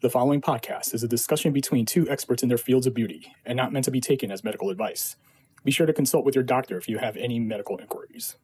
The 0.00 0.10
following 0.10 0.40
podcast 0.40 0.94
is 0.94 1.02
a 1.02 1.08
discussion 1.08 1.52
between 1.52 1.84
two 1.84 2.08
experts 2.08 2.44
in 2.44 2.48
their 2.48 2.56
fields 2.56 2.86
of 2.86 2.94
beauty 2.94 3.34
and 3.44 3.56
not 3.56 3.72
meant 3.72 3.84
to 3.86 3.90
be 3.90 4.00
taken 4.00 4.30
as 4.30 4.44
medical 4.44 4.70
advice. 4.70 5.16
Be 5.64 5.72
sure 5.72 5.86
to 5.86 5.92
consult 5.92 6.24
with 6.24 6.36
your 6.36 6.44
doctor 6.44 6.78
if 6.78 6.88
you 6.88 6.98
have 6.98 7.16
any 7.16 7.40
medical 7.40 7.78
inquiries. 7.78 8.36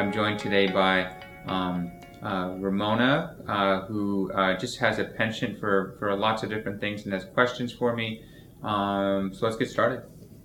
I'm 0.00 0.10
joined 0.10 0.38
today 0.38 0.66
by 0.66 1.12
um, 1.46 1.92
uh, 2.22 2.54
Ramona, 2.56 3.36
uh, 3.46 3.82
who 3.82 4.32
uh, 4.32 4.56
just 4.56 4.78
has 4.78 4.98
a 4.98 5.04
penchant 5.04 5.60
for, 5.60 5.94
for 5.98 6.16
lots 6.16 6.42
of 6.42 6.48
different 6.48 6.80
things 6.80 7.04
and 7.04 7.12
has 7.12 7.26
questions 7.26 7.70
for 7.70 7.94
me. 7.94 8.22
Um, 8.62 9.34
so 9.34 9.44
let's 9.44 9.58
get 9.58 9.68
started. 9.68 10.04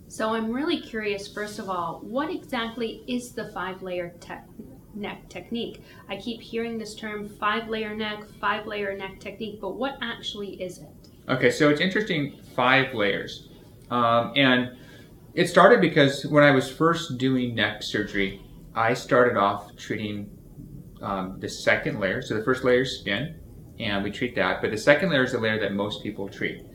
So 0.10 0.34
I'm 0.34 0.52
really 0.52 0.82
curious, 0.82 1.34
first 1.34 1.58
of 1.58 1.70
all, 1.70 2.02
what 2.04 2.30
exactly 2.30 3.02
is 3.08 3.32
the 3.32 3.49
five 3.54 3.82
layer 3.82 4.10
tech 4.20 4.46
neck 4.94 5.30
technique? 5.30 5.82
I 6.10 6.18
keep 6.18 6.41
hearing 6.41 6.77
this 6.77 6.94
term 6.94 7.30
five 7.30 7.70
layer 7.70 7.96
neck, 7.96 8.26
five 8.41 8.68
layer 8.68 8.94
neck 8.98 9.22
technique, 9.22 9.62
but 9.62 9.77
what 9.77 9.98
actually 10.02 10.62
is 10.62 10.80
it? 10.80 11.10
Okay, 11.30 11.49
so 11.49 11.70
it's 11.70 11.80
interesting 11.80 12.41
five 12.58 12.94
layers. 12.94 13.48
Um, 13.90 14.34
and 14.35 14.76
it 15.34 15.48
started 15.48 15.80
because 15.80 16.26
when 16.26 16.44
I 16.44 16.52
was 16.52 16.70
first 16.70 17.18
doing 17.18 17.55
neck 17.55 17.84
surgery, 17.84 18.41
I 18.76 18.94
started 18.94 19.38
off 19.38 19.76
treating 19.78 20.30
um, 21.02 21.40
the 21.40 21.50
second 21.50 22.00
layer. 22.00 22.22
So 22.22 22.36
the 22.36 22.44
first 22.44 22.64
layer 22.64 22.82
is 22.82 22.99
skin, 22.99 23.40
and 23.80 24.04
we 24.04 24.12
treat 24.12 24.36
that. 24.36 24.62
But 24.62 24.72
the 24.72 24.77
second 24.77 25.10
layer 25.10 25.24
is 25.24 25.32
the 25.32 25.40
layer 25.40 25.60
that 25.60 25.74
most 25.74 26.04
people 26.04 26.27
treat. 26.27 26.66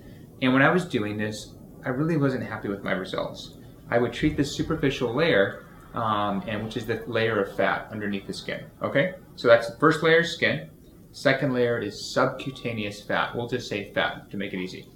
And 0.41 0.53
when 0.53 0.63
I 0.63 0.71
was 0.71 0.85
doing 0.87 1.19
this, 1.19 1.55
I 1.85 1.91
really 1.91 2.17
wasn't 2.17 2.45
happy 2.45 2.69
with 2.69 2.83
my 2.83 2.93
results. 2.93 3.55
I 3.91 3.99
would 3.99 4.13
treat 4.13 4.37
the 4.37 4.45
superficial 4.45 5.13
layer, 5.15 5.67
um, 5.95 6.43
and 6.47 6.65
which 6.65 6.77
is 6.77 6.87
the 6.87 7.03
layer 7.07 7.43
of 7.43 7.57
fat 7.57 7.89
underneath 7.91 8.27
the 8.27 8.33
skin. 8.33 8.65
Okay, 8.83 9.15
so 9.37 9.49
that's 9.49 9.69
the 9.69 9.77
first 9.79 10.03
layer 10.03 10.25
skin. 10.25 10.71
Second 11.13 11.53
layer 11.53 11.79
is 11.79 12.13
subcutaneous 12.13 13.03
fat. 13.03 13.35
We'll 13.35 13.49
just 13.49 13.69
say 13.69 13.93
fat 13.93 14.31
to 14.31 14.37
make 14.37 14.53
it 14.53 14.61
easy. 14.61 14.87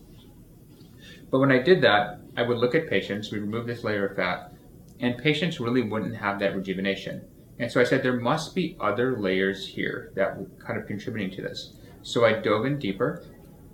But 1.30 1.40
when 1.40 1.50
I 1.50 1.58
did 1.58 1.82
that, 1.82 2.20
I 2.36 2.42
would 2.42 2.58
look 2.58 2.74
at 2.74 2.88
patients, 2.88 3.32
we 3.32 3.40
remove 3.40 3.66
this 3.66 3.82
layer 3.82 4.06
of 4.06 4.16
fat, 4.16 4.53
and 5.00 5.18
patients 5.18 5.60
really 5.60 5.82
wouldn't 5.82 6.16
have 6.16 6.38
that 6.40 6.54
rejuvenation. 6.54 7.22
And 7.58 7.70
so 7.70 7.80
I 7.80 7.84
said 7.84 8.02
there 8.02 8.18
must 8.18 8.54
be 8.54 8.76
other 8.80 9.18
layers 9.18 9.66
here 9.66 10.12
that 10.16 10.36
were 10.36 10.46
kind 10.64 10.78
of 10.78 10.86
contributing 10.86 11.34
to 11.36 11.42
this. 11.42 11.76
So 12.02 12.24
I 12.24 12.34
dove 12.34 12.66
in 12.66 12.78
deeper 12.78 13.24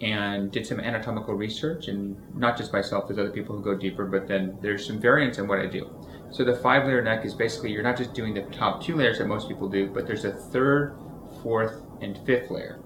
and 0.00 0.50
did 0.50 0.66
some 0.66 0.80
anatomical 0.80 1.34
research, 1.34 1.88
and 1.88 2.16
not 2.34 2.56
just 2.56 2.72
myself, 2.72 3.06
there's 3.06 3.18
other 3.18 3.30
people 3.30 3.54
who 3.54 3.62
go 3.62 3.74
deeper, 3.74 4.06
but 4.06 4.26
then 4.26 4.56
there's 4.62 4.86
some 4.86 4.98
variance 4.98 5.38
in 5.38 5.46
what 5.46 5.58
I 5.58 5.66
do. 5.66 5.91
So 6.30 6.44
the 6.44 6.54
five 6.54 6.86
layer 6.86 7.02
neck 7.02 7.24
is 7.24 7.34
basically 7.34 7.72
you're 7.72 7.82
not 7.82 7.96
just 7.96 8.14
doing 8.14 8.32
the 8.32 8.42
top 8.42 8.82
two 8.82 8.96
layers 8.96 9.18
that 9.18 9.26
most 9.26 9.48
people 9.48 9.68
do, 9.68 9.88
but 9.88 10.06
there's 10.06 10.24
a 10.24 10.32
third, 10.32 10.96
fourth, 11.42 11.82
and 12.00 12.18
fifth 12.24 12.50
layer. 12.50 12.80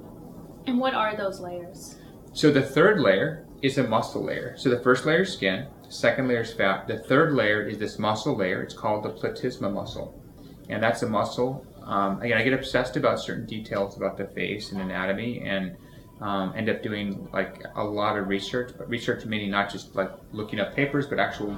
And 0.67 0.81
what 0.81 0.95
are 0.95 1.15
those 1.15 1.41
layers? 1.41 1.97
So 2.33 2.51
the 2.51 2.63
third 2.63 2.99
layer 3.01 3.47
is 3.63 3.79
a 3.79 3.85
muscle 3.85 4.25
layer. 4.25 4.57
So 4.57 4.69
the 4.69 4.81
first 4.81 5.05
layer 5.07 5.23
is 5.23 5.33
skin, 5.33 5.69
second 5.95 6.29
layer 6.29 6.41
is 6.41 6.53
fat. 6.53 6.87
The 6.87 6.99
third 6.99 7.35
layer 7.35 7.63
is 7.63 7.79
this 7.79 7.99
muscle 7.99 8.37
layer. 8.37 8.63
It's 8.63 8.75
called 8.75 9.05
the 9.05 9.11
platysma 9.11 9.73
muscle. 9.73 10.21
And 10.69 10.83
that's 10.83 11.03
a 11.03 11.09
muscle. 11.09 11.67
Um, 11.85 12.21
again, 12.23 12.39
I 12.39 12.43
get 12.43 12.53
obsessed 12.53 12.97
about 12.97 13.21
certain 13.21 13.47
details 13.47 13.97
about 13.97 14.17
the 14.17 14.25
face 14.25 14.73
and 14.73 14.81
anatomy 14.81 15.43
and 15.43 15.77
um, 16.21 16.53
end 16.57 16.69
up 16.71 16.83
doing 16.83 17.29
like 17.33 17.63
a 17.77 17.85
lot 17.85 18.17
of 18.17 18.29
research, 18.29 18.73
but 18.77 18.89
research 18.89 19.25
meaning 19.27 19.51
not 19.51 19.71
just 19.71 19.95
like 19.95 20.11
looking 20.33 20.61
up 20.61 20.75
papers, 20.75 21.07
but 21.07 21.19
actual 21.19 21.57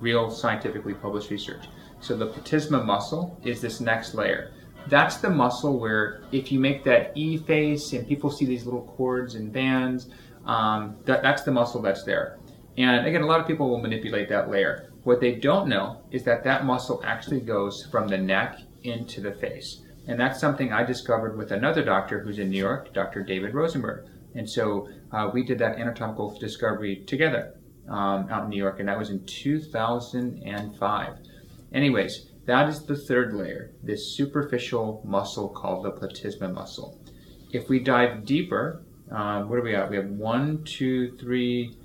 real 0.00 0.30
scientifically 0.30 0.94
published 0.94 1.30
research. 1.30 1.66
So 2.00 2.16
the 2.16 2.28
platysma 2.28 2.84
muscle 2.84 3.40
is 3.44 3.60
this 3.60 3.80
next 3.80 4.14
layer. 4.14 4.52
That's 4.88 5.16
the 5.16 5.30
muscle 5.30 5.78
where 5.78 6.22
if 6.30 6.52
you 6.52 6.60
make 6.60 6.84
that 6.84 7.16
E 7.16 7.38
face 7.38 7.94
and 7.94 8.06
people 8.06 8.30
see 8.30 8.44
these 8.44 8.66
little 8.66 8.82
cords 8.96 9.34
and 9.34 9.50
bands, 9.50 10.08
um, 10.44 10.96
that, 11.06 11.22
that's 11.22 11.42
the 11.42 11.52
muscle 11.52 11.80
that's 11.80 12.02
there. 12.02 12.38
And 12.76 13.06
again, 13.06 13.22
a 13.22 13.26
lot 13.26 13.40
of 13.40 13.46
people 13.46 13.68
will 13.68 13.80
manipulate 13.80 14.28
that 14.30 14.50
layer. 14.50 14.90
What 15.04 15.20
they 15.20 15.34
don't 15.34 15.68
know 15.68 16.02
is 16.10 16.24
that 16.24 16.44
that 16.44 16.64
muscle 16.64 17.02
actually 17.04 17.40
goes 17.40 17.86
from 17.86 18.08
the 18.08 18.18
neck 18.18 18.58
into 18.82 19.20
the 19.20 19.32
face. 19.32 19.82
And 20.06 20.18
that's 20.18 20.40
something 20.40 20.72
I 20.72 20.84
discovered 20.84 21.36
with 21.36 21.52
another 21.52 21.84
doctor 21.84 22.20
who's 22.20 22.38
in 22.38 22.50
New 22.50 22.58
York, 22.58 22.92
Dr. 22.92 23.22
David 23.22 23.54
Rosenberg. 23.54 24.06
And 24.34 24.48
so 24.48 24.88
uh, 25.12 25.30
we 25.32 25.44
did 25.44 25.58
that 25.60 25.78
anatomical 25.78 26.36
discovery 26.38 27.04
together 27.06 27.54
um, 27.88 28.28
out 28.30 28.44
in 28.44 28.50
New 28.50 28.58
York, 28.58 28.80
and 28.80 28.88
that 28.88 28.98
was 28.98 29.10
in 29.10 29.24
2005. 29.24 31.12
Anyways, 31.72 32.26
that 32.46 32.68
is 32.68 32.84
the 32.84 32.96
third 32.96 33.32
layer, 33.32 33.70
this 33.82 34.14
superficial 34.16 35.02
muscle 35.04 35.48
called 35.48 35.84
the 35.84 35.92
platysma 35.92 36.52
muscle. 36.52 36.98
If 37.52 37.68
we 37.68 37.78
dive 37.78 38.24
deeper, 38.24 38.82
um, 39.10 39.48
what 39.48 39.58
are 39.58 39.62
we 39.62 39.74
at? 39.74 39.90
We 39.90 39.96
have 39.96 40.10
one, 40.10 40.64
two, 40.64 41.16
three, 41.18 41.76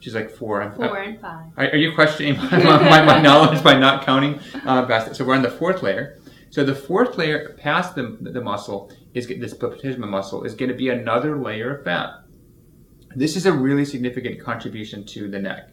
She's 0.00 0.14
like 0.14 0.30
four. 0.30 0.72
Four 0.74 0.98
and 0.98 1.20
five. 1.20 1.52
Are, 1.56 1.66
are 1.66 1.76
you 1.76 1.94
questioning 1.94 2.36
my, 2.50 2.58
my, 2.58 3.02
my, 3.02 3.20
knowledge 3.20 3.62
by 3.62 3.78
not 3.78 4.04
counting 4.04 4.40
uh, 4.64 4.86
past 4.86 5.08
it? 5.08 5.16
So 5.16 5.24
we're 5.24 5.34
on 5.34 5.42
the 5.42 5.50
fourth 5.50 5.82
layer. 5.82 6.18
So 6.48 6.64
the 6.64 6.74
fourth 6.74 7.16
layer 7.16 7.54
past 7.58 7.94
the, 7.94 8.16
the 8.20 8.40
muscle 8.40 8.90
is 9.14 9.28
this 9.28 9.54
platysma 9.54 10.08
muscle 10.08 10.42
is 10.42 10.54
going 10.54 10.70
to 10.70 10.74
be 10.74 10.88
another 10.88 11.36
layer 11.36 11.76
of 11.76 11.84
fat. 11.84 12.24
This 13.14 13.36
is 13.36 13.46
a 13.46 13.52
really 13.52 13.84
significant 13.84 14.40
contribution 14.40 15.04
to 15.06 15.28
the 15.30 15.38
neck. 15.38 15.70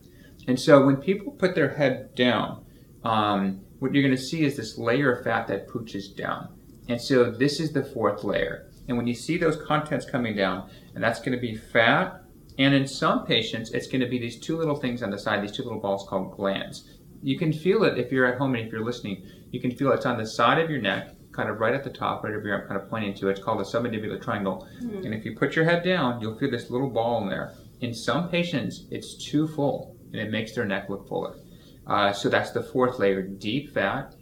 And 0.48 0.60
so 0.60 0.86
when 0.86 0.98
people 0.98 1.32
put 1.32 1.56
their 1.56 1.70
head 1.70 2.14
down, 2.16 2.66
um, 3.04 3.62
what 3.80 3.94
you're 3.94 4.04
going 4.04 4.16
to 4.16 4.22
see 4.22 4.44
is 4.44 4.58
this 4.58 4.78
layer 4.78 5.14
of 5.14 5.24
fat 5.24 5.48
that 5.48 5.68
pooches 5.68 6.16
down. 6.16 6.50
And 6.88 7.02
so 7.02 7.32
this 7.32 7.60
is 7.60 7.74
the 7.74 7.84
fourth 7.84 8.24
layer. 8.24 8.70
And 8.88 8.98
when 8.98 9.08
you 9.08 9.14
see 9.14 9.38
those 9.38 9.58
contents 9.58 10.06
coming 10.06 10.36
down, 10.36 10.70
and 10.96 11.04
that's 11.04 11.20
going 11.20 11.34
to 11.34 11.42
be 11.42 11.56
fat, 11.56 12.22
and 12.58 12.74
in 12.74 12.88
some 12.88 13.26
patients, 13.26 13.72
it's 13.72 13.88
going 13.88 14.02
to 14.02 14.08
be 14.08 14.20
these 14.20 14.40
two 14.40 14.58
little 14.58 14.76
things 14.76 15.04
on 15.04 15.12
the 15.12 15.20
side, 15.20 15.44
these 15.44 15.52
two 15.52 15.64
little 15.64 15.80
balls 15.80 16.06
called 16.08 16.36
glands. 16.36 16.90
You 17.22 17.38
can 17.38 17.52
feel 17.52 17.84
it 17.84 17.98
if 17.98 18.12
you're 18.12 18.26
at 18.26 18.38
home 18.38 18.56
and 18.56 18.66
if 18.66 18.72
you're 18.72 18.84
listening. 18.84 19.26
You 19.52 19.60
can 19.60 19.72
feel 19.72 19.92
it's 19.92 20.06
on 20.06 20.18
the 20.18 20.26
side 20.26 20.60
of 20.60 20.70
your 20.70 20.82
neck, 20.82 21.16
kind 21.32 21.50
of 21.50 21.60
right 21.60 21.74
at 21.74 21.84
the 21.84 21.90
top, 21.90 22.24
right 22.24 22.34
over 22.34 22.42
here. 22.42 22.60
I'm 22.62 22.68
kind 22.68 22.82
of 22.82 22.90
pointing 22.90 23.14
to 23.16 23.30
it. 23.30 23.32
It's 23.32 23.44
called 23.44 23.62
a 23.62 23.64
submandibular 23.64 24.22
triangle. 24.22 24.68
Mm-hmm. 24.82 25.06
And 25.06 25.14
if 25.14 25.26
you 25.26 25.36
put 25.36 25.56
your 25.56 25.66
head 25.66 25.84
down, 25.84 26.22
you'll 26.22 26.38
feel 26.38 26.52
this 26.52 26.70
little 26.70 26.90
ball 26.90 27.22
in 27.24 27.30
there. 27.30 27.54
In 27.82 27.94
some 27.94 28.30
patients, 28.30 28.86
it's 28.92 29.14
too 29.16 29.48
full, 29.48 29.96
and 30.12 30.22
it 30.22 30.32
makes 30.32 30.54
their 30.54 30.66
neck 30.66 30.90
look 30.90 31.08
fuller. 31.08 31.36
Uh, 31.86 32.12
so 32.12 32.28
that's 32.28 32.52
the 32.52 32.64
fourth 32.64 33.00
layer: 33.00 33.22
deep 33.22 33.74
fat 33.74 34.16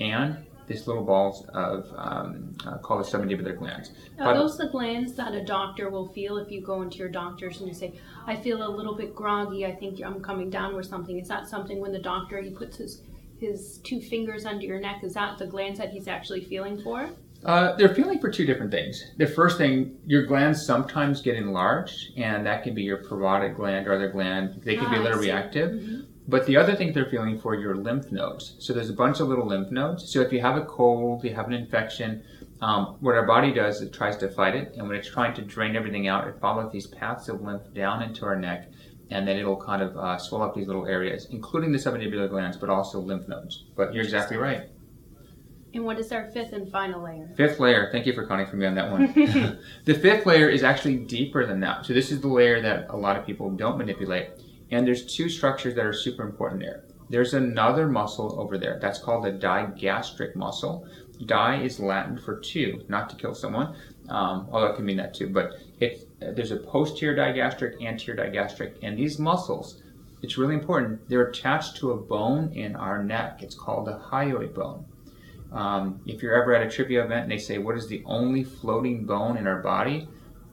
and 0.00 0.45
these 0.66 0.86
little 0.86 1.04
balls 1.04 1.46
of 1.54 1.92
um, 1.96 2.56
uh, 2.66 2.78
called 2.78 3.04
the 3.04 3.08
submandibular 3.08 3.56
glands. 3.56 3.92
Are 4.18 4.34
those 4.34 4.56
the 4.56 4.68
glands 4.68 5.14
that 5.14 5.34
a 5.34 5.44
doctor 5.44 5.90
will 5.90 6.08
feel 6.08 6.38
if 6.38 6.50
you 6.50 6.60
go 6.60 6.82
into 6.82 6.98
your 6.98 7.08
doctor's 7.08 7.60
and 7.60 7.68
you 7.68 7.74
say, 7.74 7.98
"I 8.26 8.36
feel 8.36 8.66
a 8.66 8.70
little 8.70 8.94
bit 8.94 9.14
groggy. 9.14 9.66
I 9.66 9.74
think 9.74 10.00
I'm 10.04 10.20
coming 10.20 10.50
down 10.50 10.76
with 10.76 10.86
something." 10.86 11.18
Is 11.18 11.28
that 11.28 11.48
something 11.48 11.80
when 11.80 11.92
the 11.92 11.98
doctor 11.98 12.40
he 12.40 12.50
puts 12.50 12.76
his 12.76 13.02
his 13.38 13.78
two 13.84 14.00
fingers 14.00 14.46
under 14.46 14.64
your 14.64 14.80
neck? 14.80 15.04
Is 15.04 15.14
that 15.14 15.38
the 15.38 15.46
glands 15.46 15.78
that 15.78 15.90
he's 15.90 16.08
actually 16.08 16.44
feeling 16.44 16.80
for? 16.82 17.10
Uh, 17.44 17.76
they're 17.76 17.94
feeling 17.94 18.18
for 18.18 18.30
two 18.30 18.44
different 18.44 18.72
things. 18.72 19.12
The 19.18 19.26
first 19.26 19.58
thing, 19.58 19.98
your 20.04 20.24
glands 20.26 20.64
sometimes 20.64 21.20
get 21.20 21.36
enlarged, 21.36 22.16
and 22.16 22.44
that 22.46 22.64
can 22.64 22.74
be 22.74 22.82
your 22.82 23.04
parotid 23.04 23.54
gland 23.56 23.86
or 23.86 23.94
other 23.94 24.08
gland. 24.08 24.62
They 24.64 24.74
can 24.74 24.86
ah, 24.86 24.90
be 24.90 24.96
a 24.96 25.00
little 25.00 25.20
reactive. 25.20 25.70
Mm-hmm. 25.72 26.00
But 26.28 26.46
the 26.46 26.56
other 26.56 26.74
thing 26.74 26.92
they're 26.92 27.08
feeling 27.08 27.38
for 27.38 27.54
your 27.54 27.76
lymph 27.76 28.10
nodes. 28.10 28.56
So 28.58 28.72
there's 28.72 28.90
a 28.90 28.94
bunch 28.94 29.20
of 29.20 29.28
little 29.28 29.46
lymph 29.46 29.70
nodes. 29.70 30.12
So 30.12 30.20
if 30.20 30.32
you 30.32 30.40
have 30.40 30.56
a 30.56 30.64
cold, 30.64 31.24
you 31.24 31.34
have 31.34 31.46
an 31.46 31.52
infection, 31.52 32.24
um, 32.60 32.96
what 33.00 33.14
our 33.14 33.26
body 33.26 33.52
does, 33.52 33.80
it 33.80 33.92
tries 33.92 34.16
to 34.18 34.28
fight 34.28 34.54
it. 34.54 34.74
And 34.76 34.88
when 34.88 34.96
it's 34.96 35.08
trying 35.08 35.34
to 35.34 35.42
drain 35.42 35.76
everything 35.76 36.08
out, 36.08 36.26
it 36.26 36.40
follows 36.40 36.72
these 36.72 36.86
paths 36.86 37.28
of 37.28 37.42
lymph 37.42 37.72
down 37.74 38.02
into 38.02 38.24
our 38.24 38.36
neck. 38.36 38.70
And 39.10 39.28
then 39.28 39.36
it'll 39.36 39.60
kind 39.60 39.82
of 39.82 39.96
uh, 39.96 40.18
swell 40.18 40.42
up 40.42 40.54
these 40.54 40.66
little 40.66 40.86
areas, 40.86 41.28
including 41.30 41.70
the 41.70 41.78
submandibular 41.78 42.28
glands, 42.28 42.56
but 42.56 42.70
also 42.70 42.98
lymph 42.98 43.28
nodes. 43.28 43.64
But 43.76 43.94
you're 43.94 44.02
exactly 44.02 44.36
right. 44.36 44.68
And 45.74 45.84
what 45.84 45.98
is 45.98 46.10
our 46.10 46.30
fifth 46.30 46.52
and 46.52 46.72
final 46.72 47.02
layer? 47.02 47.28
Fifth 47.36 47.60
layer. 47.60 47.90
Thank 47.92 48.06
you 48.06 48.14
for 48.14 48.26
counting 48.26 48.46
for 48.46 48.56
me 48.56 48.66
on 48.66 48.74
that 48.76 48.90
one. 48.90 49.12
the 49.84 49.94
fifth 49.94 50.24
layer 50.24 50.48
is 50.48 50.64
actually 50.64 50.96
deeper 50.96 51.46
than 51.46 51.60
that. 51.60 51.84
So 51.84 51.92
this 51.92 52.10
is 52.10 52.20
the 52.20 52.28
layer 52.28 52.62
that 52.62 52.86
a 52.88 52.96
lot 52.96 53.16
of 53.16 53.26
people 53.26 53.50
don't 53.50 53.76
manipulate. 53.76 54.30
And 54.70 54.86
there's 54.86 55.06
two 55.06 55.28
structures 55.28 55.74
that 55.74 55.86
are 55.86 55.92
super 55.92 56.22
important 56.22 56.60
there. 56.60 56.84
There's 57.08 57.34
another 57.34 57.86
muscle 57.86 58.38
over 58.40 58.58
there. 58.58 58.78
That's 58.80 58.98
called 58.98 59.24
the 59.24 59.32
digastric 59.32 60.34
muscle. 60.34 60.88
Di 61.24 61.62
is 61.62 61.78
Latin 61.78 62.18
for 62.18 62.40
two, 62.40 62.84
not 62.88 63.08
to 63.10 63.16
kill 63.16 63.34
someone, 63.34 63.76
um, 64.08 64.48
although 64.50 64.66
it 64.66 64.76
can 64.76 64.84
mean 64.84 64.96
that 64.96 65.14
too. 65.14 65.28
But 65.28 65.52
it, 65.80 66.08
there's 66.18 66.50
a 66.50 66.56
posterior 66.56 67.16
digastric, 67.16 67.80
anterior 67.80 68.22
digastric, 68.22 68.74
and 68.82 68.98
these 68.98 69.18
muscles 69.18 69.82
it's 70.22 70.38
really 70.38 70.54
important. 70.54 71.08
They're 71.08 71.28
attached 71.28 71.76
to 71.76 71.92
a 71.92 71.96
bone 71.96 72.52
in 72.52 72.74
our 72.74 73.02
neck. 73.02 73.42
It's 73.42 73.54
called 73.54 73.88
a 73.88 73.98
hyoid 74.10 74.54
bone. 74.54 74.84
Um, 75.52 76.00
if 76.06 76.22
you're 76.22 76.40
ever 76.40 76.54
at 76.54 76.66
a 76.66 76.70
trivia 76.70 77.04
event 77.04 77.22
and 77.22 77.30
they 77.30 77.38
say, 77.38 77.58
What 77.58 77.76
is 77.76 77.86
the 77.86 78.02
only 78.06 78.42
floating 78.42 79.04
bone 79.04 79.36
in 79.36 79.46
our 79.46 79.62
body? 79.62 80.08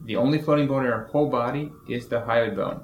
The 0.05 0.17
only 0.17 0.39
floating 0.39 0.67
bone 0.67 0.85
in 0.85 0.91
our 0.91 1.05
whole 1.05 1.29
body 1.29 1.71
is 1.89 2.07
the 2.07 2.21
hyoid 2.21 2.55
bone. 2.55 2.83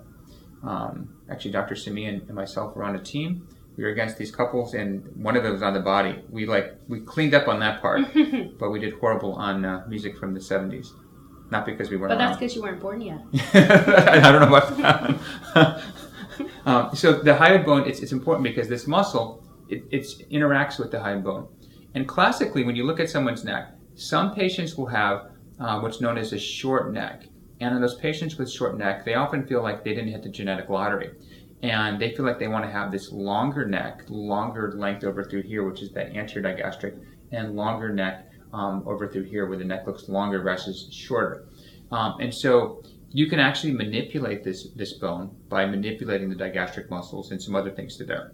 Um, 0.64 1.16
actually, 1.30 1.52
Dr. 1.52 1.76
Simeon 1.76 2.24
and 2.28 2.36
myself 2.36 2.76
were 2.76 2.84
on 2.84 2.96
a 2.96 3.00
team. 3.00 3.48
We 3.78 3.84
were 3.86 3.92
against 3.92 4.18
these 4.18 4.32
couples, 4.32 4.74
and 4.74 5.06
one 5.16 5.38
of 5.38 5.44
them 5.44 5.54
was 5.54 5.62
on 5.62 5.74
the 5.74 5.80
body. 5.80 6.22
We 6.30 6.46
like 6.46 6.76
we 6.88 7.00
cleaned 7.00 7.34
up 7.34 7.48
on 7.48 7.60
that 7.62 7.82
part, 7.82 8.02
but 8.60 8.72
we 8.72 8.80
did 8.80 8.94
horrible 8.96 9.34
on 9.36 9.64
uh, 9.64 9.86
music 9.88 10.18
from 10.18 10.34
the 10.34 10.40
'70s. 10.42 10.90
Not 11.52 11.66
because 11.66 11.90
we 11.90 11.98
weren't. 11.98 12.10
But 12.10 12.18
that's 12.18 12.38
because 12.38 12.56
you 12.56 12.62
weren't 12.62 12.80
born 12.80 13.02
yet. 13.02 13.22
I 13.54 14.32
don't 14.32 14.42
know 14.42 14.56
about 14.56 14.78
that. 15.56 15.84
um, 16.66 16.96
so 16.96 17.14
the 17.14 17.34
hyoid 17.34 17.66
bone, 17.66 17.88
it's, 17.88 18.02
it's 18.02 18.12
important 18.12 18.44
because 18.44 18.68
this 18.68 18.86
muscle, 18.86 19.44
it 19.68 19.84
it's, 19.90 20.22
interacts 20.24 20.78
with 20.78 20.92
the 20.92 20.98
hyoid 20.98 21.24
bone. 21.24 21.48
And 21.96 22.08
classically, 22.08 22.64
when 22.64 22.76
you 22.76 22.84
look 22.84 23.00
at 23.00 23.10
someone's 23.10 23.44
neck, 23.44 23.74
some 23.96 24.36
patients 24.36 24.76
will 24.76 24.88
have 24.88 25.32
uh, 25.60 25.80
what's 25.80 26.02
known 26.02 26.18
as 26.18 26.34
a 26.34 26.40
short 26.40 26.94
neck. 26.94 27.24
And 27.62 27.76
in 27.76 27.82
those 27.82 27.96
patients 27.96 28.38
with 28.38 28.52
short 28.52 28.78
neck, 28.78 29.06
they 29.06 29.16
often 29.16 29.46
feel 29.46 29.62
like 29.62 29.84
they 29.84 29.94
didn't 29.94 30.12
hit 30.12 30.24
the 30.24 30.30
genetic 30.30 30.70
lottery. 30.70 31.12
And 31.62 32.00
they 32.00 32.16
feel 32.16 32.26
like 32.26 32.40
they 32.40 32.48
want 32.48 32.64
to 32.66 32.72
have 32.72 32.92
this 32.92 33.12
longer 33.12 33.66
neck, 33.66 34.04
longer 34.08 34.72
length 34.76 35.04
over 35.04 35.24
through 35.24 35.44
here, 35.44 35.64
which 35.64 35.82
is 35.82 35.92
that 35.92 36.16
anterior 36.16 36.56
digastric, 36.56 36.98
and 37.32 37.56
longer 37.56 37.90
neck 37.92 38.30
um, 38.54 38.84
over 38.86 39.08
through 39.08 39.24
here 39.24 39.46
where 39.46 39.58
the 39.58 39.66
neck 39.66 39.86
looks 39.86 40.08
longer 40.08 40.42
versus 40.42 40.88
shorter. 40.92 41.46
Um, 41.92 42.16
and 42.20 42.34
so 42.34 42.82
you 43.12 43.28
can 43.28 43.40
actually 43.40 43.74
manipulate 43.74 44.44
this, 44.44 44.70
this 44.76 44.94
bone 44.94 45.36
by 45.50 45.66
manipulating 45.66 46.30
the 46.30 46.36
digastric 46.36 46.90
muscles 46.90 47.32
and 47.32 47.42
some 47.42 47.56
other 47.56 47.72
things 47.72 47.98
to 47.98 48.06
there. 48.06 48.32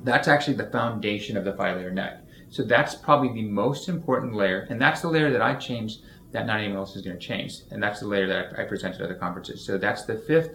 That's 0.00 0.28
actually 0.28 0.54
the 0.54 0.70
foundation 0.70 1.36
of 1.36 1.44
the 1.44 1.54
five 1.54 1.76
layer 1.76 1.90
neck. 1.90 2.22
So 2.50 2.62
that's 2.62 2.94
probably 2.94 3.32
the 3.32 3.48
most 3.48 3.88
important 3.88 4.34
layer, 4.34 4.66
and 4.70 4.80
that's 4.80 5.02
the 5.02 5.08
layer 5.08 5.30
that 5.30 5.42
I 5.42 5.54
changed 5.54 6.00
that 6.32 6.46
not 6.46 6.58
anyone 6.58 6.76
else 6.76 6.94
is 6.96 7.02
going 7.02 7.18
to 7.18 7.24
change. 7.24 7.60
And 7.70 7.82
that's 7.82 8.00
the 8.00 8.06
layer 8.06 8.26
that 8.26 8.58
I, 8.58 8.62
I 8.62 8.64
presented 8.66 9.00
at 9.00 9.04
other 9.04 9.14
conferences. 9.14 9.64
So 9.64 9.78
that's 9.78 10.04
the 10.04 10.16
fifth 10.16 10.50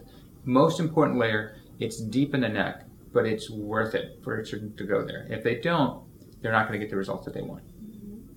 most 0.46 0.80
important 0.80 1.18
layer. 1.18 1.56
It's 1.80 2.00
deep 2.02 2.34
in 2.34 2.42
the 2.42 2.50
neck, 2.50 2.86
but 3.12 3.26
it's 3.26 3.50
worth 3.50 3.96
it 3.96 4.20
for 4.24 4.40
it 4.40 4.48
to, 4.50 4.86
go 4.86 5.06
there. 5.06 5.28
If 5.30 5.44
they 5.44 5.56
don't, 5.56 6.04
they're 6.42 6.52
not 6.52 6.68
going 6.68 6.80
to 6.80 6.86
get 6.86 6.92
the 6.92 6.98
results 6.98 7.26
that 7.26 7.34
they 7.34 7.42
want. 7.42 7.64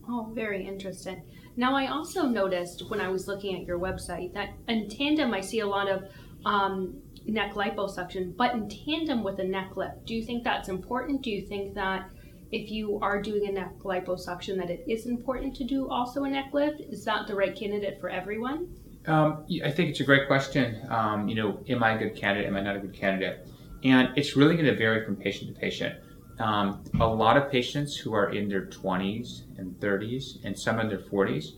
Oh, 0.08 0.30
very 0.32 0.66
interesting. 0.66 1.22
Now, 1.56 1.74
I 1.74 1.88
also 1.88 2.26
noticed 2.26 2.88
when 2.88 3.00
I 3.00 3.08
was 3.08 3.26
looking 3.26 3.56
at 3.56 3.66
your 3.66 3.78
website 3.78 4.32
that 4.34 4.50
in 4.68 4.88
tandem, 4.88 5.34
I 5.34 5.40
see 5.40 5.60
a 5.60 5.66
lot 5.66 5.88
of 5.88 6.04
um, 6.44 7.00
neck 7.26 7.54
liposuction, 7.54 8.36
but 8.36 8.54
in 8.54 8.68
tandem 8.68 9.24
with 9.24 9.38
a 9.40 9.44
neck 9.44 9.76
lift. 9.76 10.04
Do 10.04 10.14
you 10.14 10.24
think 10.24 10.44
that's 10.44 10.68
important? 10.68 11.22
Do 11.22 11.30
you 11.30 11.46
think 11.46 11.74
that 11.74 12.08
if 12.52 12.70
you 12.70 12.98
are 13.02 13.20
doing 13.20 13.48
a 13.48 13.52
neck 13.52 13.78
liposuction, 13.82 14.56
that 14.58 14.70
it 14.70 14.84
is 14.86 15.06
important 15.06 15.54
to 15.56 15.64
do 15.64 15.88
also 15.88 16.24
a 16.24 16.30
neck 16.30 16.50
lift? 16.52 16.80
Is 16.80 17.04
that 17.04 17.26
the 17.26 17.34
right 17.34 17.54
candidate 17.54 18.00
for 18.00 18.08
everyone? 18.08 18.68
Um, 19.06 19.44
I 19.64 19.70
think 19.70 19.90
it's 19.90 20.00
a 20.00 20.04
great 20.04 20.26
question. 20.26 20.80
Um, 20.88 21.28
you 21.28 21.34
know, 21.36 21.60
am 21.68 21.82
I 21.82 21.92
a 21.92 21.98
good 21.98 22.16
candidate? 22.16 22.48
Am 22.48 22.56
I 22.56 22.60
not 22.60 22.76
a 22.76 22.80
good 22.80 22.94
candidate? 22.94 23.46
And 23.84 24.10
it's 24.16 24.36
really 24.36 24.54
going 24.54 24.66
to 24.66 24.76
vary 24.76 25.04
from 25.04 25.16
patient 25.16 25.54
to 25.54 25.60
patient. 25.60 25.96
Um, 26.38 26.84
a 27.00 27.06
lot 27.06 27.36
of 27.36 27.50
patients 27.50 27.96
who 27.96 28.12
are 28.14 28.30
in 28.30 28.48
their 28.48 28.66
20s 28.66 29.42
and 29.58 29.78
30s 29.80 30.44
and 30.44 30.58
some 30.58 30.80
in 30.80 30.88
their 30.88 30.98
40s 30.98 31.52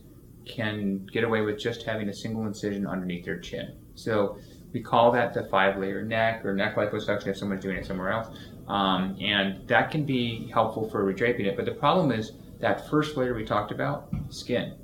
can 0.46 1.06
get 1.06 1.24
away 1.24 1.40
with 1.42 1.58
just 1.58 1.82
having 1.82 2.08
a 2.08 2.14
single 2.14 2.46
incision 2.46 2.86
underneath 2.86 3.24
their 3.24 3.38
chin. 3.38 3.72
So 3.94 4.38
we 4.72 4.80
call 4.80 5.10
that 5.12 5.34
the 5.34 5.44
five 5.44 5.78
layer 5.78 6.02
neck 6.02 6.44
or 6.44 6.54
neck 6.54 6.76
liposuction 6.76 7.28
if 7.28 7.36
someone's 7.36 7.62
doing 7.62 7.76
it 7.76 7.86
somewhere 7.86 8.10
else. 8.10 8.28
Um, 8.68 9.16
and 9.20 9.66
that 9.66 9.90
can 9.90 10.04
be 10.04 10.50
helpful 10.52 10.88
for 10.90 11.04
redraping 11.04 11.46
it. 11.46 11.56
But 11.56 11.64
the 11.64 11.72
problem 11.72 12.12
is 12.12 12.32
that 12.60 12.88
first 12.88 13.16
layer 13.16 13.34
we 13.34 13.44
talked 13.44 13.72
about, 13.72 14.08
skin. 14.28 14.74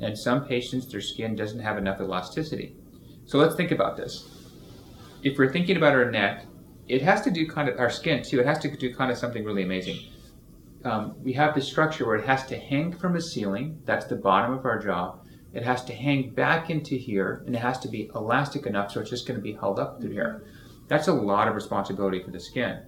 And 0.00 0.18
some 0.18 0.46
patients, 0.46 0.90
their 0.90 1.00
skin 1.00 1.36
doesn't 1.36 1.60
have 1.60 1.78
enough 1.78 2.00
elasticity. 2.00 2.76
So 3.26 3.38
let's 3.38 3.54
think 3.54 3.70
about 3.70 3.96
this. 3.96 4.28
If 5.22 5.38
we're 5.38 5.52
thinking 5.52 5.76
about 5.76 5.94
our 5.94 6.10
neck, 6.10 6.46
it 6.88 7.02
has 7.02 7.20
to 7.22 7.30
do 7.30 7.46
kind 7.46 7.68
of 7.68 7.78
our 7.78 7.90
skin 7.90 8.22
too. 8.22 8.40
It 8.40 8.46
has 8.46 8.58
to 8.60 8.76
do 8.76 8.94
kind 8.94 9.12
of 9.12 9.18
something 9.18 9.44
really 9.44 9.62
amazing. 9.62 9.98
Um, 10.84 11.14
we 11.22 11.34
have 11.34 11.54
this 11.54 11.68
structure 11.68 12.06
where 12.06 12.16
it 12.16 12.26
has 12.26 12.46
to 12.46 12.58
hang 12.58 12.92
from 12.92 13.14
a 13.14 13.20
ceiling. 13.20 13.80
That's 13.84 14.06
the 14.06 14.16
bottom 14.16 14.56
of 14.56 14.64
our 14.64 14.78
jaw. 14.78 15.18
It 15.52 15.62
has 15.62 15.84
to 15.84 15.92
hang 15.92 16.30
back 16.30 16.70
into 16.70 16.96
here, 16.96 17.42
and 17.46 17.54
it 17.54 17.58
has 17.58 17.78
to 17.80 17.88
be 17.88 18.10
elastic 18.14 18.66
enough 18.66 18.92
so 18.92 19.00
it's 19.00 19.10
just 19.10 19.26
going 19.26 19.38
to 19.38 19.42
be 19.42 19.52
held 19.52 19.78
up 19.78 20.00
through 20.00 20.12
here. 20.12 20.46
That's 20.88 21.08
a 21.08 21.12
lot 21.12 21.48
of 21.48 21.54
responsibility 21.54 22.22
for 22.22 22.30
the 22.30 22.40
skin. 22.40 22.80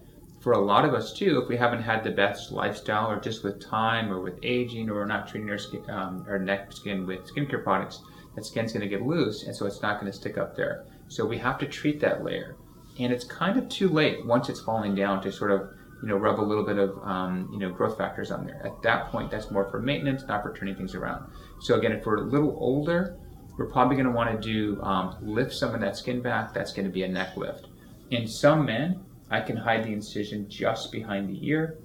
For 0.43 0.53
a 0.53 0.61
lot 0.61 0.85
of 0.85 0.93
us 0.93 1.13
too, 1.13 1.41
if 1.41 1.49
we 1.49 1.57
haven't 1.57 1.83
had 1.83 2.03
the 2.03 2.11
best 2.11 2.51
lifestyle, 2.51 3.09
or 3.09 3.21
just 3.21 3.45
with 3.45 3.61
time, 3.61 4.13
or 4.13 4.21
with 4.21 4.41
aging, 4.43 4.91
or 4.91 4.95
we're 4.95 5.07
not 5.07 5.29
treating 5.29 5.49
our 5.51 5.59
skin, 5.59 5.89
um, 5.89 6.27
our 6.29 6.39
neck 6.39 6.73
skin 6.73 7.07
with 7.07 7.33
skincare 7.33 7.63
products, 7.63 8.01
that 8.35 8.45
skin's 8.45 8.73
going 8.73 8.81
to 8.81 8.89
get 8.89 9.07
loose, 9.07 9.45
and 9.45 9.55
so 9.55 9.67
it's 9.67 9.83
not 9.83 10.01
going 10.01 10.11
to 10.11 10.19
stick 10.19 10.39
up 10.39 10.57
there. 10.57 10.85
So 11.07 11.25
we 11.25 11.39
have 11.39 11.59
to 11.59 11.67
treat 11.67 12.01
that 12.01 12.25
layer, 12.25 12.57
and 12.99 13.13
it's 13.13 13.25
kind 13.25 13.57
of 13.57 13.69
too 13.69 13.89
late 13.89 14.27
once 14.27 14.49
it's 14.49 14.61
falling 14.61 14.97
down 14.97 15.23
to 15.23 15.31
sort 15.31 15.53
of 15.53 15.71
you 16.03 16.09
know, 16.09 16.17
rub 16.17 16.41
a 16.41 16.43
little 16.43 16.65
bit 16.65 16.79
of, 16.79 16.99
um, 17.05 17.49
you 17.53 17.61
know, 17.61 17.71
growth 17.71 17.97
factors 17.97 18.33
on 18.33 18.45
there. 18.45 18.61
At 18.67 18.83
that 18.83 19.07
point, 19.13 19.31
that's 19.31 19.53
more 19.53 19.71
for 19.71 19.81
maintenance, 19.81 20.25
not 20.27 20.43
for 20.43 20.53
turning 20.53 20.75
things 20.75 20.97
around. 20.97 21.31
So 21.61 21.77
again, 21.77 21.93
if 21.93 22.05
we're 22.05 22.17
a 22.17 22.23
little 22.23 22.57
older, 22.59 23.17
we're 23.57 23.71
probably 23.71 23.95
going 23.95 24.07
to 24.07 24.13
want 24.13 24.43
to 24.43 24.53
do 24.53 24.83
um, 24.83 25.17
lift 25.23 25.55
some 25.55 25.75
of 25.75 25.81
that 25.81 25.97
skin 25.97 26.21
back. 26.21 26.53
That's 26.53 26.73
going 26.73 26.87
to 26.87 26.93
be 26.93 27.05
a 27.05 27.09
neck 27.09 27.37
lift. 27.37 27.69
In 28.11 28.27
some 28.27 28.67
men, 28.67 29.05
I 29.33 29.41
can 29.41 29.57
hide 29.57 29.85
the 29.85 29.93
incision 29.93 30.49
just 30.49 30.93
behind 30.93 31.31
the 31.31 31.49
ear. 31.49 31.79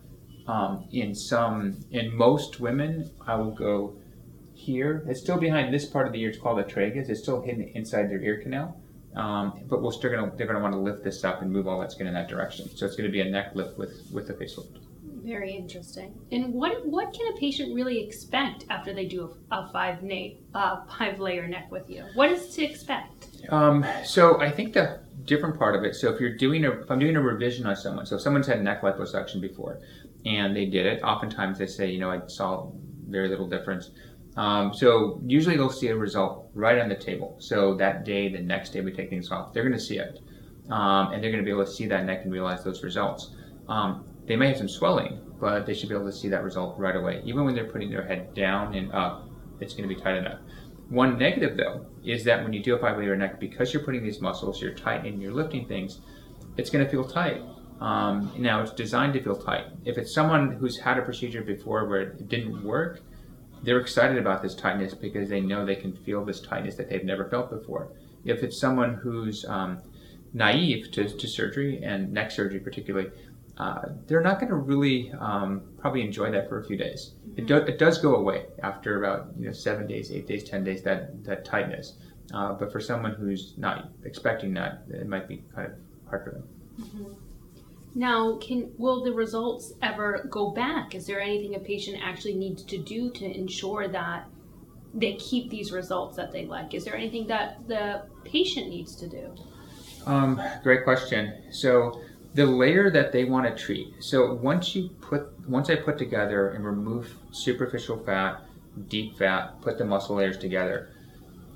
Um, 0.47 0.85
in 0.91 1.15
some, 1.15 1.77
in 1.91 2.15
most 2.15 2.59
women, 2.59 3.09
I 3.25 3.35
will 3.35 3.51
go 3.51 3.95
here. 4.53 5.03
It's 5.07 5.21
still 5.21 5.37
behind 5.37 5.73
this 5.73 5.85
part 5.85 6.07
of 6.07 6.13
the 6.13 6.21
ear. 6.21 6.29
It's 6.29 6.37
called 6.37 6.59
a 6.59 6.63
tragus. 6.63 7.09
It's 7.09 7.21
still 7.21 7.41
hidden 7.41 7.71
inside 7.73 8.09
their 8.09 8.21
ear 8.21 8.41
canal. 8.41 8.77
Um, 9.15 9.61
but 9.67 9.81
we're 9.81 9.93
still 9.93 10.11
gonna 10.11 10.31
they're 10.35 10.45
gonna 10.45 10.59
want 10.59 10.73
to 10.73 10.79
lift 10.79 11.03
this 11.03 11.23
up 11.23 11.41
and 11.41 11.51
move 11.51 11.67
all 11.67 11.79
that 11.79 11.91
skin 11.91 12.05
in 12.05 12.13
that 12.13 12.27
direction. 12.27 12.69
So 12.75 12.85
it's 12.85 12.95
going 12.95 13.09
to 13.09 13.11
be 13.11 13.21
a 13.21 13.29
neck 13.29 13.55
lift 13.55 13.77
with 13.77 14.07
with 14.11 14.29
a 14.29 14.33
facelift. 14.33 14.77
Very 15.23 15.53
interesting. 15.55 16.13
And 16.31 16.53
what 16.53 16.85
what 16.85 17.13
can 17.13 17.33
a 17.33 17.37
patient 17.37 17.73
really 17.73 17.99
expect 18.05 18.65
after 18.69 18.93
they 18.93 19.05
do 19.05 19.35
a, 19.51 19.55
a 19.55 19.69
five 19.73 20.03
na- 20.03 20.35
uh, 20.53 20.85
five 20.85 21.19
layer 21.19 21.47
neck 21.47 21.71
with 21.71 21.89
you? 21.89 22.03
What 22.13 22.31
is 22.31 22.49
to 22.55 22.63
expect? 22.63 23.29
Um, 23.49 23.85
so 24.03 24.39
I 24.39 24.51
think 24.51 24.73
the 24.73 24.99
different 25.27 25.59
part 25.59 25.75
of 25.75 25.83
it. 25.83 25.95
So 25.95 26.11
if 26.11 26.19
you're 26.19 26.35
doing 26.35 26.65
a 26.65 26.71
if 26.71 26.89
I'm 26.89 26.99
doing 26.99 27.15
a 27.15 27.21
revision 27.21 27.67
on 27.67 27.75
someone, 27.75 28.05
so 28.05 28.15
if 28.15 28.21
someone's 28.21 28.47
had 28.47 28.63
neck 28.63 28.81
liposuction 28.81 29.39
before 29.39 29.79
and 30.25 30.55
they 30.55 30.65
did 30.65 30.85
it, 30.85 31.03
oftentimes 31.03 31.59
they 31.59 31.67
say, 31.67 31.91
you 31.91 31.99
know, 31.99 32.09
I 32.09 32.25
saw 32.27 32.71
very 33.07 33.29
little 33.29 33.47
difference. 33.47 33.91
Um, 34.35 34.73
so 34.73 35.21
usually 35.25 35.57
they'll 35.57 35.69
see 35.69 35.87
a 35.87 35.95
result 35.95 36.49
right 36.53 36.79
on 36.79 36.89
the 36.89 36.95
table. 36.95 37.35
So 37.39 37.75
that 37.75 38.05
day, 38.05 38.29
the 38.29 38.39
next 38.39 38.69
day 38.71 38.81
we 38.81 38.91
take 38.91 39.09
things 39.09 39.31
off, 39.31 39.53
they're 39.53 39.63
going 39.63 39.73
to 39.73 39.79
see 39.79 39.97
it, 39.97 40.19
um, 40.69 41.11
and 41.11 41.23
they're 41.23 41.31
going 41.31 41.43
to 41.43 41.45
be 41.45 41.51
able 41.51 41.65
to 41.65 41.71
see 41.71 41.87
that 41.87 42.05
neck 42.05 42.23
and 42.23 42.31
realize 42.31 42.63
those 42.63 42.83
results. 42.83 43.31
Um, 43.67 44.05
they 44.27 44.35
may 44.35 44.49
have 44.49 44.57
some 44.57 44.69
swelling, 44.69 45.19
but 45.39 45.65
they 45.65 45.73
should 45.73 45.89
be 45.89 45.95
able 45.95 46.05
to 46.05 46.11
see 46.11 46.29
that 46.29 46.43
result 46.43 46.77
right 46.77 46.95
away. 46.95 47.21
Even 47.25 47.45
when 47.45 47.55
they're 47.55 47.71
putting 47.71 47.89
their 47.89 48.05
head 48.05 48.33
down 48.33 48.75
and 48.75 48.91
up, 48.91 49.27
it's 49.59 49.73
going 49.73 49.89
to 49.89 49.93
be 49.93 49.99
tight 49.99 50.17
enough. 50.17 50.39
One 50.89 51.17
negative 51.17 51.57
though 51.57 51.85
is 52.03 52.23
that 52.23 52.43
when 52.43 52.53
you 52.53 52.63
do 52.63 52.75
a 52.75 52.79
five 52.79 52.97
layer 52.97 53.15
neck, 53.15 53.39
because 53.39 53.73
you're 53.73 53.83
putting 53.83 54.03
these 54.03 54.21
muscles, 54.21 54.61
you're 54.61 54.73
tightening, 54.73 55.19
you're 55.19 55.33
lifting 55.33 55.67
things, 55.67 55.99
it's 56.55 56.69
going 56.69 56.83
to 56.83 56.89
feel 56.89 57.03
tight. 57.03 57.41
Um, 57.79 58.31
now 58.37 58.61
it's 58.61 58.71
designed 58.71 59.13
to 59.13 59.21
feel 59.21 59.35
tight. 59.35 59.65
If 59.85 59.97
it's 59.97 60.13
someone 60.13 60.51
who's 60.53 60.79
had 60.79 60.97
a 60.97 61.01
procedure 61.01 61.41
before 61.41 61.85
where 61.85 62.01
it 62.01 62.27
didn't 62.27 62.63
work, 62.63 63.01
they're 63.63 63.79
excited 63.79 64.17
about 64.17 64.41
this 64.41 64.55
tightness 64.55 64.93
because 64.93 65.29
they 65.29 65.41
know 65.41 65.65
they 65.65 65.75
can 65.75 65.93
feel 65.93 66.23
this 66.23 66.39
tightness 66.39 66.75
that 66.75 66.89
they've 66.89 67.03
never 67.03 67.29
felt 67.29 67.49
before. 67.49 67.89
If 68.23 68.43
it's 68.43 68.59
someone 68.59 68.95
who's 68.95 69.45
um, 69.45 69.79
naive 70.33 70.91
to, 70.91 71.07
to 71.09 71.27
surgery 71.27 71.83
and 71.83 72.11
neck 72.11 72.31
surgery 72.31 72.59
particularly, 72.59 73.11
uh, 73.57 73.81
they're 74.05 74.21
not 74.21 74.39
going 74.39 74.49
to 74.49 74.55
really 74.55 75.11
um, 75.19 75.63
probably 75.79 76.01
enjoy 76.01 76.31
that 76.31 76.47
for 76.47 76.59
a 76.59 76.65
few 76.65 76.77
days. 76.77 77.13
Mm-hmm. 77.27 77.39
It, 77.39 77.47
do, 77.47 77.55
it 77.57 77.79
does 77.79 77.97
go 77.97 78.15
away 78.15 78.45
after 78.61 79.03
about 79.03 79.29
you 79.37 79.47
know 79.47 79.53
seven 79.53 79.87
days, 79.87 80.11
eight 80.11 80.27
days, 80.27 80.43
ten 80.43 80.63
days 80.63 80.83
that 80.83 81.23
that 81.23 81.45
tightness. 81.45 81.97
Uh, 82.33 82.53
but 82.53 82.71
for 82.71 82.79
someone 82.79 83.13
who's 83.13 83.53
not 83.57 83.89
expecting 84.03 84.53
that, 84.53 84.83
it 84.89 85.07
might 85.07 85.27
be 85.27 85.43
kind 85.55 85.71
of 85.71 85.73
hard 86.09 86.23
for 86.23 86.31
them. 86.31 86.43
Mm-hmm. 86.79 87.13
Now, 87.95 88.37
can 88.37 88.71
will 88.77 89.03
the 89.03 89.11
results 89.11 89.73
ever 89.81 90.27
go 90.29 90.51
back? 90.51 90.93
Is 90.93 91.07
there 91.07 91.19
anything 91.19 91.55
a 91.55 91.59
patient 91.59 91.97
actually 92.03 92.35
needs 92.35 92.63
to 92.63 92.77
do 92.77 93.09
to 93.11 93.25
ensure 93.25 93.87
that 93.87 94.27
they 94.93 95.13
keep 95.15 95.49
these 95.49 95.71
results 95.71 96.15
that 96.17 96.31
they 96.31 96.45
like? 96.45 96.75
Is 96.75 96.85
there 96.85 96.95
anything 96.95 97.25
that 97.27 97.67
the 97.67 98.03
patient 98.23 98.69
needs 98.69 98.95
to 98.97 99.07
do? 99.07 99.33
Um, 100.05 100.39
great 100.63 100.83
question. 100.83 101.33
So 101.51 101.99
the 102.37 102.45
layer 102.45 102.91
that 102.91 103.11
they 103.11 103.25
want 103.25 103.47
to 103.47 103.63
treat. 103.63 103.87
So 103.99 104.35
once 104.35 104.75
you 104.75 104.89
put, 105.01 105.21
once 105.49 105.71
I 105.71 105.75
put 105.75 105.97
together 105.97 106.49
and 106.49 106.63
remove 106.63 107.11
superficial 107.31 107.97
fat, 107.97 108.41
deep 108.87 109.17
fat, 109.17 109.59
put 109.63 109.79
the 109.79 109.85
muscle 109.85 110.17
layers 110.17 110.37
together, 110.37 110.93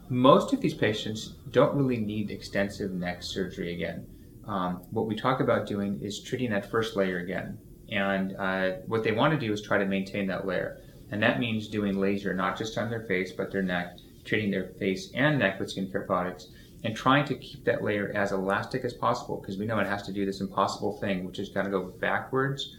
most 0.10 0.54
of 0.54 0.60
these 0.60 0.74
patients 0.74 1.36
don't 1.52 1.76
really 1.76 1.98
need 1.98 2.32
extensive 2.32 2.92
neck 2.92 3.22
surgery 3.22 3.76
again. 3.76 4.08
um, 4.48 4.82
what 4.92 5.08
we 5.08 5.16
talk 5.16 5.40
about 5.40 5.68
doing 5.68 6.00
is 6.02 6.20
treating 6.20 6.52
that 6.52 6.70
first 6.70 6.96
layer 6.96 7.20
again. 7.20 7.58
And 7.90 8.36
uh, 8.38 8.72
what 8.88 9.04
they 9.04 9.12
want 9.12 9.34
to 9.34 9.40
do 9.40 9.54
is 9.54 9.62
try 9.62 9.78
to 9.78 9.86
maintain 9.86 10.28
that 10.28 10.46
layer. 10.46 10.82
And 11.12 11.22
that 11.22 11.40
means 11.40 11.68
doing 11.68 12.00
laser 12.00 12.34
not 12.34 12.58
just 12.58 12.78
on 12.78 12.90
their 12.90 13.06
face, 13.06 13.32
but 13.32 13.52
their 13.52 13.62
neck, 13.62 13.98
treating 14.26 14.52
their 14.52 14.70
face 14.80 15.12
and 15.14 15.40
neck 15.40 15.60
with 15.60 15.76
skincare 15.76 16.06
products, 16.06 16.48
and 16.84 16.96
trying 16.96 17.26
to 17.26 17.36
keep 17.36 17.64
that 17.66 17.84
layer 17.84 18.12
as 18.16 18.32
elastic 18.32 18.84
as 18.84 18.94
possible 18.94 19.40
because 19.40 19.58
we 19.58 19.66
know 19.66 19.80
it 19.80 19.88
has 19.88 20.04
to 20.04 20.12
do 20.12 20.26
this 20.26 20.42
impossible 20.42 20.98
thing, 21.00 21.26
which 21.26 21.40
is 21.40 21.50
got 21.50 21.64
to 21.64 21.70
go 21.70 21.92
backwards 22.00 22.76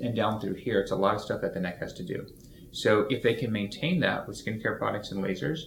and 0.00 0.14
down 0.14 0.40
through 0.40 0.54
here. 0.54 0.80
It's 0.80 0.90
a 0.90 0.96
lot 0.96 1.14
of 1.14 1.20
stuff 1.20 1.40
that 1.40 1.54
the 1.54 1.60
neck 1.60 1.78
has 1.80 1.92
to 1.94 2.02
do. 2.02 2.26
So 2.72 3.06
if 3.10 3.22
they 3.22 3.34
can 3.34 3.50
maintain 3.50 4.00
that 4.00 4.26
with 4.26 4.44
skincare 4.44 4.78
products 4.78 5.10
and 5.10 5.24
lasers, 5.24 5.60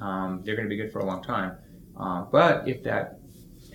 um, 0.00 0.42
they're 0.44 0.56
going 0.56 0.68
to 0.68 0.74
be 0.74 0.80
good 0.80 0.92
for 0.92 1.00
a 1.00 1.04
long 1.04 1.22
time. 1.22 1.56
Uh, 1.98 2.22
but 2.30 2.68
if 2.68 2.82
that 2.84 3.20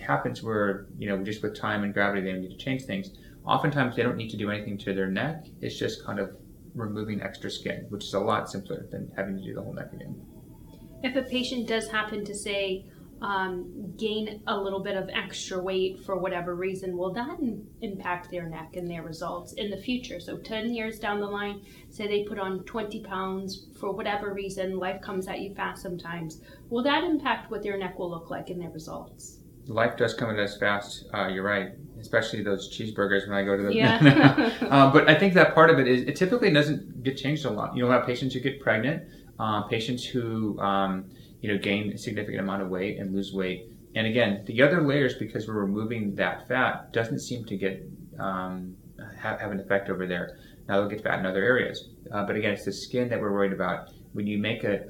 happens 0.00 0.42
where, 0.42 0.86
you 0.98 1.08
know, 1.08 1.22
just 1.22 1.42
with 1.42 1.58
time 1.58 1.84
and 1.84 1.92
gravity, 1.92 2.22
they 2.22 2.32
need 2.32 2.50
to 2.50 2.56
change 2.56 2.82
things, 2.82 3.10
oftentimes 3.44 3.96
they 3.96 4.02
don't 4.02 4.16
need 4.16 4.30
to 4.30 4.36
do 4.36 4.50
anything 4.50 4.78
to 4.78 4.94
their 4.94 5.08
neck. 5.08 5.46
It's 5.60 5.78
just 5.78 6.04
kind 6.04 6.18
of 6.18 6.36
removing 6.74 7.20
extra 7.22 7.50
skin, 7.50 7.86
which 7.90 8.04
is 8.04 8.14
a 8.14 8.20
lot 8.20 8.50
simpler 8.50 8.86
than 8.90 9.12
having 9.16 9.36
to 9.36 9.42
do 9.42 9.54
the 9.54 9.62
whole 9.62 9.74
neck 9.74 9.92
again. 9.92 10.20
If 11.02 11.16
a 11.16 11.22
patient 11.22 11.68
does 11.68 11.88
happen 11.88 12.24
to 12.24 12.34
say, 12.34 12.86
um, 13.22 13.94
gain 13.96 14.42
a 14.48 14.56
little 14.58 14.80
bit 14.80 14.96
of 14.96 15.08
extra 15.10 15.58
weight 15.58 16.00
for 16.04 16.18
whatever 16.18 16.56
reason, 16.56 16.96
will 16.96 17.12
that 17.12 17.38
in- 17.38 17.66
impact 17.80 18.30
their 18.30 18.48
neck 18.48 18.74
and 18.74 18.90
their 18.90 19.02
results 19.02 19.52
in 19.54 19.70
the 19.70 19.76
future? 19.76 20.18
So, 20.18 20.36
10 20.36 20.74
years 20.74 20.98
down 20.98 21.20
the 21.20 21.26
line, 21.26 21.62
say 21.88 22.08
they 22.08 22.24
put 22.24 22.38
on 22.38 22.64
20 22.64 23.00
pounds 23.04 23.66
for 23.78 23.92
whatever 23.92 24.34
reason, 24.34 24.76
life 24.76 25.00
comes 25.00 25.28
at 25.28 25.40
you 25.40 25.54
fast 25.54 25.82
sometimes. 25.82 26.40
Will 26.68 26.82
that 26.82 27.04
impact 27.04 27.50
what 27.50 27.62
their 27.62 27.78
neck 27.78 27.98
will 27.98 28.10
look 28.10 28.28
like 28.28 28.50
in 28.50 28.58
their 28.58 28.70
results? 28.70 29.38
Life 29.66 29.96
does 29.96 30.14
come 30.14 30.30
at 30.30 30.38
us 30.40 30.58
fast. 30.58 31.04
Uh, 31.14 31.28
you're 31.28 31.44
right, 31.44 31.70
especially 32.00 32.42
those 32.42 32.76
cheeseburgers 32.76 33.28
when 33.28 33.36
I 33.38 33.44
go 33.44 33.56
to 33.56 33.62
the. 33.62 33.74
Yeah. 33.74 34.52
uh, 34.62 34.90
but 34.90 35.08
I 35.08 35.14
think 35.14 35.34
that 35.34 35.54
part 35.54 35.70
of 35.70 35.78
it 35.78 35.86
is 35.86 36.02
it 36.02 36.16
typically 36.16 36.52
doesn't 36.52 37.04
get 37.04 37.16
changed 37.16 37.44
a 37.44 37.50
lot. 37.50 37.76
You'll 37.76 37.90
have 37.92 38.04
patients 38.04 38.34
who 38.34 38.40
get 38.40 38.60
pregnant, 38.60 39.04
uh, 39.38 39.62
patients 39.62 40.04
who 40.04 40.58
um, 40.58 41.04
you 41.42 41.52
know 41.52 41.58
gain 41.58 41.92
a 41.92 41.98
significant 41.98 42.40
amount 42.40 42.62
of 42.62 42.68
weight 42.68 42.98
and 42.98 43.14
lose 43.14 43.32
weight. 43.34 43.68
And 43.94 44.06
again, 44.06 44.42
the 44.46 44.62
other 44.62 44.80
layers, 44.80 45.14
because 45.16 45.46
we're 45.46 45.60
removing 45.60 46.14
that 46.14 46.48
fat, 46.48 46.92
doesn't 46.94 47.20
seem 47.20 47.44
to 47.44 47.56
get 47.56 47.86
um, 48.18 48.74
have, 49.20 49.40
have, 49.40 49.50
an 49.50 49.60
effect 49.60 49.90
over 49.90 50.06
there. 50.06 50.38
Now 50.66 50.80
they'll 50.80 50.88
get 50.88 51.02
fat 51.02 51.18
in 51.18 51.26
other 51.26 51.42
areas, 51.42 51.90
uh, 52.10 52.24
but 52.24 52.36
again, 52.36 52.52
it's 52.52 52.64
the 52.64 52.72
skin 52.72 53.08
that 53.10 53.20
we're 53.20 53.32
worried 53.32 53.52
about. 53.52 53.90
When 54.12 54.26
you 54.26 54.38
make 54.38 54.64
a, 54.64 54.84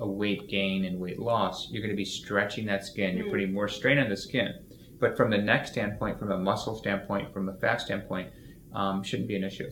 a 0.00 0.08
weight 0.08 0.48
gain 0.48 0.84
and 0.84 0.98
weight 0.98 1.20
loss, 1.20 1.68
you're 1.70 1.82
going 1.82 1.94
to 1.94 1.96
be 1.96 2.04
stretching 2.04 2.66
that 2.66 2.84
skin. 2.84 3.16
You're 3.16 3.26
mm. 3.26 3.30
putting 3.30 3.52
more 3.52 3.68
strain 3.68 3.98
on 3.98 4.08
the 4.08 4.16
skin. 4.16 4.54
But 4.98 5.16
from 5.16 5.30
the 5.30 5.38
neck 5.38 5.66
standpoint, 5.66 6.18
from 6.18 6.30
a 6.30 6.38
muscle 6.38 6.76
standpoint, 6.76 7.32
from 7.32 7.48
a 7.48 7.54
fat 7.54 7.80
standpoint, 7.80 8.32
um, 8.72 9.02
shouldn't 9.02 9.28
be 9.28 9.36
an 9.36 9.44
issue. 9.44 9.70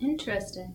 Interesting. 0.00 0.72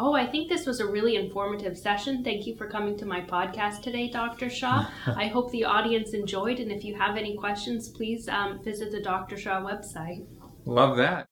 Oh, 0.00 0.14
I 0.14 0.26
think 0.26 0.48
this 0.48 0.64
was 0.64 0.78
a 0.78 0.86
really 0.86 1.16
informative 1.16 1.76
session. 1.76 2.22
Thank 2.22 2.46
you 2.46 2.54
for 2.54 2.68
coming 2.68 2.96
to 2.98 3.04
my 3.04 3.20
podcast 3.20 3.82
today, 3.82 4.08
Dr. 4.08 4.48
Shaw. 4.48 4.86
I 5.06 5.26
hope 5.26 5.50
the 5.50 5.64
audience 5.64 6.12
enjoyed, 6.12 6.60
and 6.60 6.70
if 6.70 6.84
you 6.84 6.94
have 6.94 7.16
any 7.16 7.36
questions, 7.36 7.88
please 7.88 8.28
um, 8.28 8.62
visit 8.62 8.92
the 8.92 9.02
Dr. 9.02 9.36
Shaw 9.36 9.60
website. 9.60 10.24
Love 10.66 10.96
that. 10.98 11.26